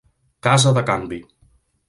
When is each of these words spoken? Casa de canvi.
Casa 0.47 0.71
de 0.79 0.83
canvi. 0.89 1.21